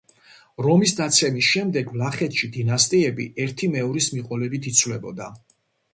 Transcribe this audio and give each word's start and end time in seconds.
რომის 0.65 0.93
დაცემის 0.99 1.49
შემდეგ 1.57 1.93
ვლახეთში 1.97 2.49
დინასტიები 2.57 3.27
ერთი 3.45 3.73
მეორის 3.77 4.09
მიყოლებით 4.15 4.71
იცვლებოდა. 4.73 5.29